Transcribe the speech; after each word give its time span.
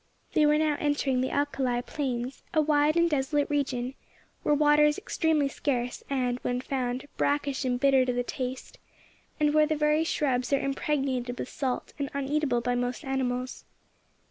They 0.33 0.47
were 0.47 0.57
now 0.57 0.77
entering 0.79 1.21
the 1.21 1.29
Alkali 1.29 1.81
Plains, 1.83 2.41
a 2.55 2.59
wide 2.59 2.97
and 2.97 3.07
desolate 3.07 3.47
region, 3.51 3.93
where 4.41 4.55
water 4.55 4.83
is 4.83 4.97
extremely 4.97 5.47
scarce, 5.47 6.01
and, 6.09 6.39
when 6.39 6.59
found, 6.59 7.07
brackish 7.17 7.65
and 7.65 7.79
bitter 7.79 8.03
to 8.05 8.13
the 8.13 8.23
taste, 8.23 8.79
and 9.39 9.53
where 9.53 9.67
the 9.67 9.75
very 9.75 10.03
shrubs 10.03 10.51
are 10.53 10.59
impregnated 10.59 11.37
with 11.37 11.49
salt, 11.49 11.93
and 11.99 12.09
uneatable 12.15 12.61
by 12.61 12.73
most 12.73 13.05
animals. 13.05 13.63